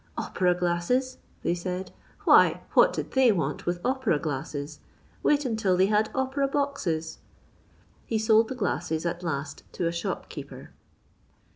"Opera 0.17 0.55
glasses 0.55 1.17
1" 1.21 1.21
they 1.43 1.53
said," 1.53 1.91
why, 2.25 2.63
what 2.73 2.91
did 2.91 3.11
they 3.11 3.31
want 3.31 3.67
with 3.67 3.79
opera 3.85 4.17
glasses 4.17 4.79
1 5.21 5.31
wait 5.35 5.45
until 5.45 5.77
they 5.77 5.85
had 5.85 6.09
opera 6.15 6.47
boxes." 6.47 7.19
He 8.07 8.17
sold 8.17 8.47
the 8.47 8.55
glasses 8.55 9.05
at 9.05 9.21
last 9.21 9.61
to 9.73 9.85
a 9.85 9.91
shop 9.91 10.27
keeper. 10.27 10.71